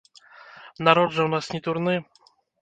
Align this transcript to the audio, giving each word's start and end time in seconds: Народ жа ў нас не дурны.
Народ 0.87 1.13
жа 1.17 1.21
ў 1.25 1.29
нас 1.35 1.45
не 1.57 1.61
дурны. 1.69 1.95